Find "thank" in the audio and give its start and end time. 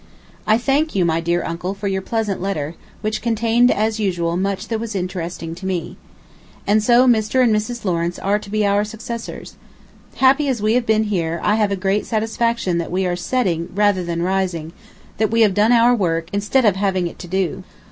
0.57-0.95